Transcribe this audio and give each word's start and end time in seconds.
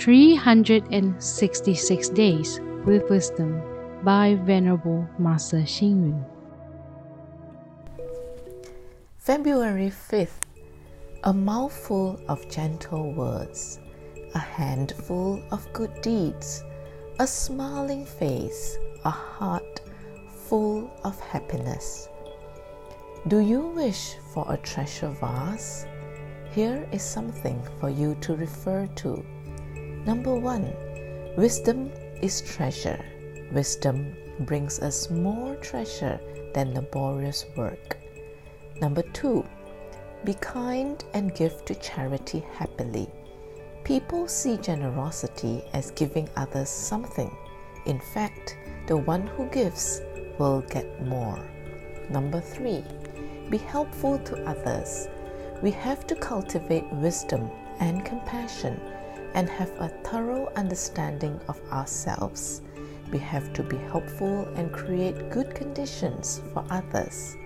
366 0.00 2.08
Days 2.08 2.58
with 2.86 3.10
Wisdom 3.10 3.60
by 4.02 4.34
Venerable 4.46 5.06
Master 5.18 5.58
Xing 5.58 6.08
Yun. 6.08 6.24
February 9.18 9.90
5th. 9.90 10.40
A 11.24 11.34
mouthful 11.34 12.18
of 12.30 12.48
gentle 12.48 13.12
words, 13.12 13.78
a 14.34 14.38
handful 14.38 15.42
of 15.50 15.70
good 15.74 15.92
deeds, 16.00 16.64
a 17.18 17.26
smiling 17.26 18.06
face, 18.06 18.78
a 19.04 19.10
heart 19.10 19.82
full 20.48 20.90
of 21.04 21.20
happiness. 21.20 22.08
Do 23.28 23.40
you 23.40 23.66
wish 23.76 24.14
for 24.32 24.46
a 24.48 24.56
treasure 24.56 25.14
vase? 25.20 25.84
Here 26.52 26.88
is 26.90 27.02
something 27.02 27.62
for 27.78 27.90
you 27.90 28.14
to 28.22 28.34
refer 28.34 28.86
to. 28.86 29.22
Number 30.06 30.34
one, 30.34 30.72
wisdom 31.36 31.90
is 32.22 32.40
treasure. 32.40 32.98
Wisdom 33.52 34.16
brings 34.40 34.80
us 34.80 35.10
more 35.10 35.56
treasure 35.56 36.18
than 36.54 36.72
laborious 36.72 37.44
work. 37.54 37.98
Number 38.80 39.02
two, 39.12 39.44
be 40.24 40.34
kind 40.34 41.04
and 41.12 41.34
give 41.34 41.66
to 41.66 41.74
charity 41.74 42.42
happily. 42.54 43.08
People 43.84 44.26
see 44.26 44.56
generosity 44.56 45.62
as 45.74 45.90
giving 45.90 46.30
others 46.34 46.70
something. 46.70 47.30
In 47.84 48.00
fact, 48.14 48.56
the 48.86 48.96
one 48.96 49.26
who 49.26 49.46
gives 49.50 50.00
will 50.38 50.62
get 50.62 51.06
more. 51.06 51.38
Number 52.08 52.40
three, 52.40 52.82
be 53.50 53.58
helpful 53.58 54.18
to 54.20 54.48
others. 54.48 55.08
We 55.60 55.72
have 55.72 56.06
to 56.06 56.14
cultivate 56.14 56.90
wisdom 56.90 57.50
and 57.80 58.02
compassion 58.04 58.80
and 59.34 59.48
have 59.48 59.70
a 59.78 59.88
thorough 60.04 60.50
understanding 60.56 61.40
of 61.48 61.60
ourselves. 61.70 62.62
We 63.12 63.18
have 63.18 63.52
to 63.54 63.62
be 63.62 63.76
helpful 63.76 64.46
and 64.54 64.72
create 64.72 65.30
good 65.30 65.54
conditions 65.54 66.40
for 66.52 66.64
others. 66.70 67.36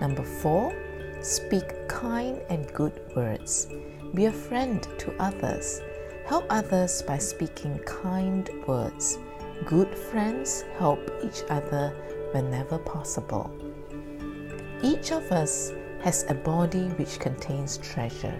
Number 0.00 0.22
four, 0.22 0.74
speak 1.20 1.88
kind 1.88 2.40
and 2.48 2.72
good 2.72 3.00
words. 3.14 3.68
Be 4.14 4.26
a 4.26 4.32
friend 4.32 4.82
to 4.98 5.14
others. 5.18 5.80
Help 6.26 6.46
others 6.48 7.02
by 7.02 7.18
speaking 7.18 7.78
kind 7.80 8.48
words. 8.66 9.18
Good 9.66 9.94
friends 9.96 10.64
help 10.78 11.00
each 11.22 11.42
other 11.50 11.94
whenever 12.32 12.78
possible. 12.78 13.50
Each 14.82 15.12
of 15.12 15.30
us 15.32 15.72
has 16.02 16.24
a 16.28 16.34
body 16.34 16.88
which 16.96 17.18
contains 17.18 17.78
treasure. 17.78 18.38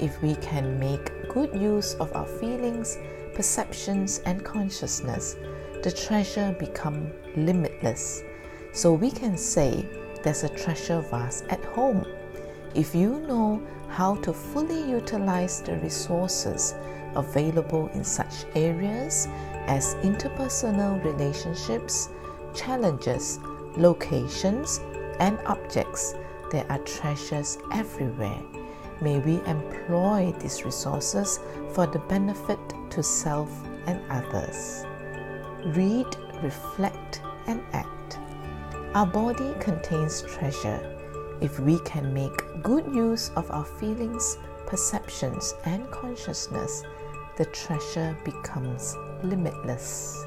If 0.00 0.22
we 0.22 0.36
can 0.36 0.78
make 0.78 1.28
good 1.28 1.52
use 1.54 1.94
of 1.94 2.14
our 2.14 2.26
feelings, 2.26 2.98
perceptions, 3.34 4.20
and 4.26 4.44
consciousness, 4.44 5.36
the 5.82 5.90
treasure 5.90 6.54
become 6.58 7.10
limitless. 7.36 8.22
So 8.72 8.92
we 8.92 9.10
can 9.10 9.36
say 9.36 9.84
there's 10.22 10.44
a 10.44 10.48
treasure 10.50 11.00
vase 11.00 11.42
at 11.48 11.64
home. 11.64 12.04
If 12.74 12.94
you 12.94 13.20
know 13.20 13.60
how 13.88 14.16
to 14.16 14.32
fully 14.32 14.88
utilize 14.88 15.62
the 15.62 15.76
resources 15.78 16.74
available 17.16 17.88
in 17.94 18.04
such 18.04 18.44
areas 18.54 19.26
as 19.66 19.94
interpersonal 19.96 21.02
relationships, 21.04 22.08
challenges, 22.54 23.40
locations, 23.76 24.80
and 25.18 25.38
objects, 25.46 26.14
there 26.50 26.66
are 26.70 26.78
treasures 26.78 27.58
everywhere. 27.72 28.40
May 29.00 29.20
we 29.20 29.40
employ 29.46 30.34
these 30.40 30.64
resources 30.64 31.38
for 31.72 31.86
the 31.86 32.00
benefit 32.00 32.58
to 32.90 33.02
self 33.02 33.50
and 33.86 34.00
others. 34.10 34.84
Read, 35.66 36.06
reflect, 36.42 37.22
and 37.46 37.62
act. 37.72 38.18
Our 38.94 39.06
body 39.06 39.54
contains 39.60 40.22
treasure. 40.22 40.80
If 41.40 41.60
we 41.60 41.78
can 41.80 42.12
make 42.12 42.62
good 42.62 42.86
use 42.92 43.30
of 43.36 43.50
our 43.50 43.64
feelings, 43.64 44.36
perceptions, 44.66 45.54
and 45.64 45.88
consciousness, 45.90 46.82
the 47.36 47.44
treasure 47.46 48.16
becomes 48.24 48.96
limitless. 49.22 50.24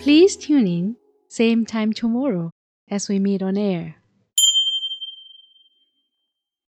Please 0.00 0.36
tune 0.36 0.66
in, 0.68 0.96
same 1.28 1.66
time 1.66 1.92
tomorrow 1.92 2.50
as 2.88 3.08
we 3.08 3.18
meet 3.18 3.42
on 3.42 3.56
air. 3.56 3.96